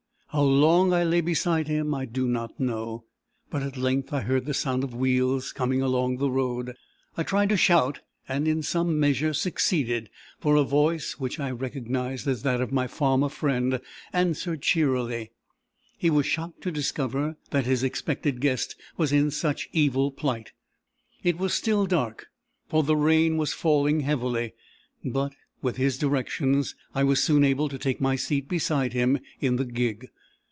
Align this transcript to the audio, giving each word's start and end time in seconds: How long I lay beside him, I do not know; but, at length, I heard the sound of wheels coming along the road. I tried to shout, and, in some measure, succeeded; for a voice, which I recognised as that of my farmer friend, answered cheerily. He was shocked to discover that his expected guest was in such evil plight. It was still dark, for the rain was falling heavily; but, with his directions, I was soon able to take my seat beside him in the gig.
How 0.33 0.43
long 0.43 0.93
I 0.93 1.03
lay 1.03 1.19
beside 1.19 1.67
him, 1.67 1.93
I 1.93 2.05
do 2.05 2.25
not 2.25 2.57
know; 2.57 3.03
but, 3.49 3.61
at 3.63 3.75
length, 3.75 4.13
I 4.13 4.21
heard 4.21 4.45
the 4.45 4.53
sound 4.53 4.81
of 4.81 4.95
wheels 4.95 5.51
coming 5.51 5.81
along 5.81 6.19
the 6.19 6.31
road. 6.31 6.73
I 7.17 7.23
tried 7.23 7.49
to 7.49 7.57
shout, 7.57 7.99
and, 8.29 8.47
in 8.47 8.63
some 8.63 8.97
measure, 8.97 9.33
succeeded; 9.33 10.09
for 10.39 10.55
a 10.55 10.63
voice, 10.63 11.19
which 11.19 11.37
I 11.37 11.51
recognised 11.51 12.29
as 12.29 12.43
that 12.43 12.61
of 12.61 12.71
my 12.71 12.87
farmer 12.87 13.27
friend, 13.27 13.81
answered 14.13 14.61
cheerily. 14.61 15.31
He 15.97 16.09
was 16.09 16.27
shocked 16.27 16.61
to 16.61 16.71
discover 16.71 17.35
that 17.49 17.65
his 17.65 17.83
expected 17.83 18.39
guest 18.39 18.77
was 18.95 19.11
in 19.11 19.31
such 19.31 19.67
evil 19.73 20.11
plight. 20.11 20.53
It 21.25 21.37
was 21.39 21.53
still 21.53 21.85
dark, 21.85 22.27
for 22.69 22.83
the 22.83 22.95
rain 22.95 23.35
was 23.35 23.51
falling 23.51 23.99
heavily; 23.99 24.53
but, 25.03 25.33
with 25.61 25.75
his 25.75 25.97
directions, 25.97 26.73
I 26.95 27.03
was 27.03 27.21
soon 27.21 27.43
able 27.43 27.67
to 27.67 27.77
take 27.77 27.99
my 27.99 28.15
seat 28.15 28.47
beside 28.47 28.93
him 28.93 29.19
in 29.41 29.57
the 29.57 29.65
gig. 29.65 30.07